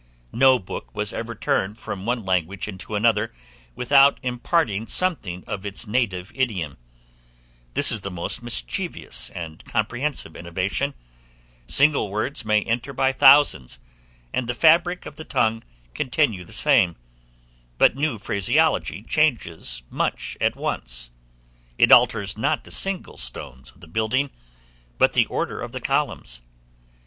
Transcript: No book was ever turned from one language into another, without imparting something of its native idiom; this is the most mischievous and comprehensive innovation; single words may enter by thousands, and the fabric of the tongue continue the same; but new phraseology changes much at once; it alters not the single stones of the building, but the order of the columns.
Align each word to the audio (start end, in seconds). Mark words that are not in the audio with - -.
No 0.33 0.57
book 0.57 0.95
was 0.95 1.13
ever 1.13 1.35
turned 1.35 1.77
from 1.77 2.07
one 2.07 2.23
language 2.25 2.67
into 2.67 2.95
another, 2.95 3.31
without 3.75 4.19
imparting 4.23 4.87
something 4.87 5.43
of 5.45 5.63
its 5.63 5.85
native 5.85 6.31
idiom; 6.33 6.79
this 7.75 7.91
is 7.91 8.01
the 8.01 8.09
most 8.09 8.41
mischievous 8.41 9.29
and 9.35 9.63
comprehensive 9.65 10.35
innovation; 10.35 10.95
single 11.67 12.09
words 12.09 12.43
may 12.43 12.63
enter 12.63 12.93
by 12.93 13.11
thousands, 13.11 13.77
and 14.33 14.47
the 14.49 14.55
fabric 14.55 15.05
of 15.05 15.17
the 15.17 15.23
tongue 15.23 15.61
continue 15.93 16.43
the 16.43 16.51
same; 16.51 16.95
but 17.77 17.95
new 17.95 18.17
phraseology 18.17 19.03
changes 19.03 19.83
much 19.91 20.35
at 20.41 20.55
once; 20.55 21.11
it 21.77 21.91
alters 21.91 22.35
not 22.35 22.63
the 22.63 22.71
single 22.71 23.17
stones 23.17 23.69
of 23.69 23.81
the 23.81 23.87
building, 23.87 24.31
but 24.97 25.13
the 25.13 25.27
order 25.27 25.61
of 25.61 25.71
the 25.73 25.79
columns. 25.79 26.41